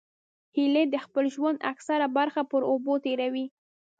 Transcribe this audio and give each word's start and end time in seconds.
هیلۍ 0.55 0.85
د 0.89 0.95
خپل 1.05 1.25
ژوند 1.35 1.57
اکثره 1.71 2.07
برخه 2.17 2.41
په 2.51 2.57
اوبو 2.71 2.93
تېروي 3.03 3.45